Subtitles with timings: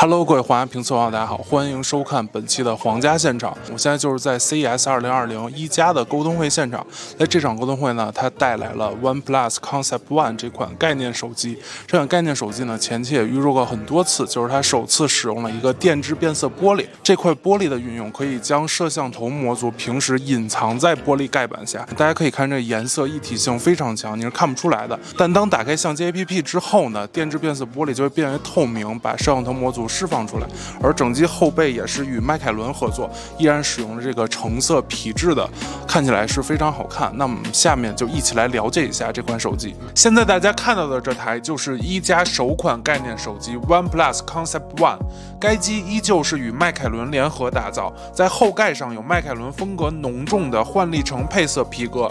[0.00, 3.58] Hello，各位皇家评测网友，大家好，欢迎收看本期的皇家现场。
[3.72, 6.86] 我现在就是在 CES 2020一加的沟通会现场。
[7.18, 11.58] 在这场沟通会呢，它带来了 OnePlus Concept One 这款概念手机。
[11.84, 16.86] 这款概念手机呢，前期也预热过很多次，就是它首次使用了一个电致变色玻璃。
[17.02, 21.84] 这块玻璃的运用可以将摄像头模组平时隐藏在玻璃盖板下。
[21.96, 24.96] 大家可以看这颜色一体性非常强，你是看不出来的。
[25.16, 30.46] 但当打开相机 APP 之后呢，电致变色玻璃就会变为透明，把摄像头模组释放出来。
[30.82, 35.48] 而整机后背也是与迈凯伦合作，依然使用了这个橙色皮质的，
[35.86, 37.10] 看起来是非常好看。
[37.16, 39.74] 那么下面就一起来了解一下这款手机。
[39.94, 44.98] 现在大家看到的这台就是一加首款概念手机 OnePlus Concept One，
[45.40, 52.08] 该机依旧是与迈凯伦联合打造，在后盖上有迈凯伦风格浓重的幻力橙配色皮革。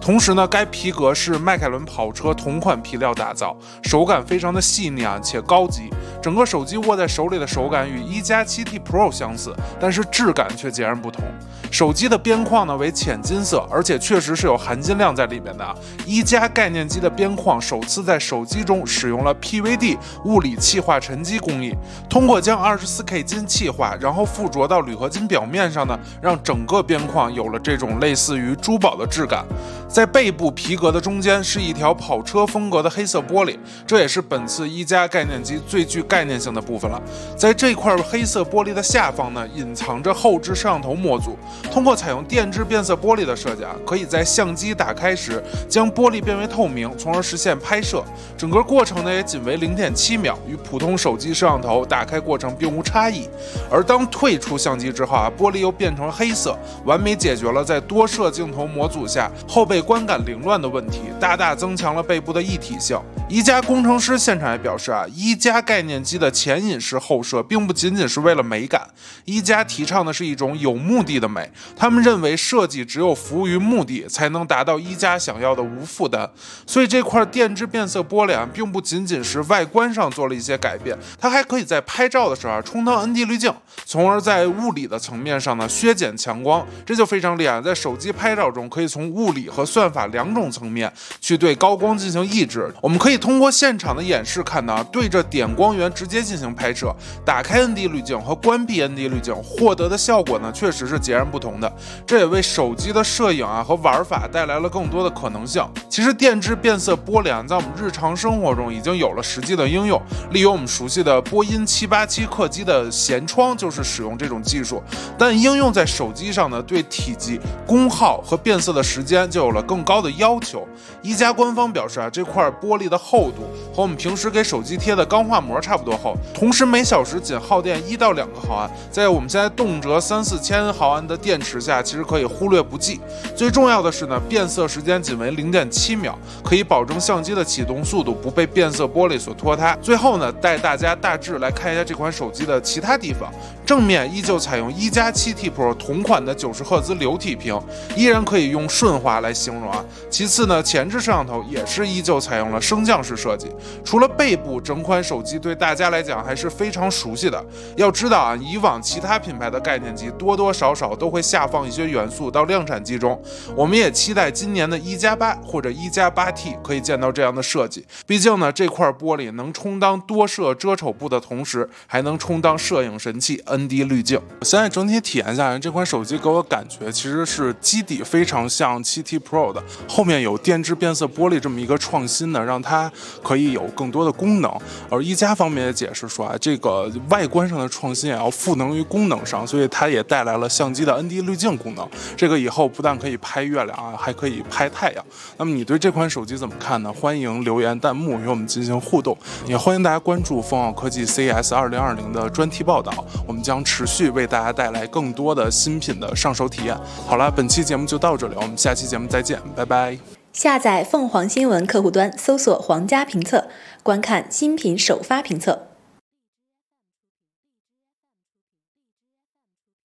[0.00, 5.90] 同时呢，该皮革是迈凯伦跑车同款皮料打造，手感非常的细腻啊，且高级。
[6.22, 11.22] 整个手机握在手里的手感与一加七 T Pro 相似，但是质感却截然不同。
[11.70, 15.74] 手机的边框呢为浅金色，而且确实是有含金量在里面的。
[16.06, 21.74] 一加概念机的边框首次在手机中使用了 PVD 物理气化沉积工艺，
[22.08, 29.44] 通过将 24K 金气化，然后附着到铝合金表面上呢，让整个边框有了这种类似于珠宝的质感。
[29.88, 37.02] 在背部皮革的中间是一条跑车风格的黑色玻璃，这也是本次一加概念机最具概念性的部分了。
[37.34, 41.38] 在这块黑色玻璃的下方呢，隐藏着后置摄像头模组。
[41.72, 48.04] 通过采用电致变色玻璃的设计，啊，可以在相机打开时将玻璃变为透明，从而实现拍摄。
[48.36, 53.26] 整个过程呢也仅为零点七秒，与普通手机摄像头打开过程并无差异。
[53.70, 56.54] 而当退出相机之后啊，玻璃又变成黑色，
[56.84, 59.77] 完美解决了在多摄镜头模组下后背。
[59.80, 62.98] 观感凌乱的问题，大大增强了背部的一体性。
[63.28, 68.88] 一加工程师现场也表示啊，一加概念机的前隐式后摄并不仅仅是为了美感，
[69.26, 71.50] 一加提倡的是一种有目的的美。
[71.76, 76.28] 他们认为设计只有服务于目的，才能达到一加想要的无负担。
[76.66, 83.52] 所以这块电致变色玻璃啊，并不仅仅是外观上做了一些改变，它还可以在拍照的时候啊充当 ND 滤镜，
[83.84, 87.60] 从而在物理的层面上呢削减强光，这就非常厉害。
[87.60, 90.90] 在手机拍照中，可以从物理和算法两种层面
[91.20, 92.72] 去对高光进行抑制。
[92.80, 93.18] 我们可以。
[93.18, 101.70] 通过现场的演示看到，对着点光源直接进行拍摄，打开 ND 滤镜和关闭 ND 滤镜获得的效果呢，确实是截然不同的。
[102.06, 105.62] 这也为手机的摄影啊和玩法带来了更多的可能性。
[105.90, 110.00] 其实电致变色玻璃啊，在我们日常生活中已经有了实际的应用，
[110.30, 114.80] 例如我们熟悉的波音七八七客机的舷窗就是使用这种技术。
[115.18, 120.68] 但应用在手机上呢，对体积、功耗和变色的时间就有了更高的要求。
[121.02, 122.98] 一加官方表示啊，这块玻璃的。
[123.08, 133.00] 厚度和我们平时给手机贴的钢化膜差不多厚，同时每小时仅耗电一到两个毫安，在我们现在动辄三四千毫安的电池下，其实可以忽略不计。
[133.34, 139.74] 最重要的是呢，变色时间仅为零点七秒，可以保证相机的启动速度不被变色玻璃所拖沓。
[139.80, 143.32] 最后呢，带大家大致来看一下这款手机的其他地方。
[143.64, 147.58] 正面依旧采用一加七 T Pro 同款的九十赫兹流体屏，
[147.94, 149.82] 依然可以用顺滑来形容啊。
[150.10, 153.50] 其次呢，前置摄像头也是依旧采用了升降式设计。
[153.82, 157.42] 除了背部，整款手机对大家来讲还是非常熟悉的。
[157.76, 163.20] 要知道啊，以往其他品牌的概念机多多少少都会下放一些元素到量产机中。
[163.56, 167.86] 我们也期待今年的一加八或者一加八 T 可以见到这样的设计。
[168.06, 173.38] 毕竟呢，这块玻璃能充当多摄遮丑布的同时，还能充当摄影神器。
[173.46, 182.90] ND 滤镜，现在整体体验下来，这款手机给我感觉其实是基底非常像 7T Pro 的，后面有电致变色玻璃这么一个创新的，让它
[183.22, 184.52] 可以有更多的功能。
[184.88, 191.88] 而一加方面也解释说啊，这个外观上的创新也要赋能于功能上，所以它也带来了相机的 ND 滤镜功能。
[192.16, 195.04] 这个以后不但可以拍月亮啊，还可以拍太阳。
[195.38, 196.92] 那么你对这款手机怎么看呢？
[196.92, 202.92] 欢迎留言弹幕与我们进行互动，也欢迎大家关注风奥科技 CES 2020的专题报道。
[203.26, 203.42] 我们。
[203.48, 206.76] 将持续为大家带来更多的新品的上手体验。
[207.06, 209.98] 好了，本期节目就到这里，我们下期节目再见拜拜。
[210.32, 213.48] 下载凤凰新闻客户端，搜索“皇家评测”，
[213.82, 215.67] 观看新品首发评测。